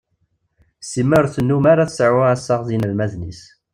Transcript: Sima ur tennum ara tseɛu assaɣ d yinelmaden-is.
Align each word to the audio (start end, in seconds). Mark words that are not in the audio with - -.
Sima 0.89 1.15
ur 1.19 1.27
tennum 1.33 1.65
ara 1.71 1.85
tseɛu 1.89 2.21
assaɣ 2.33 2.61
d 2.63 2.69
yinelmaden-is. 2.71 3.41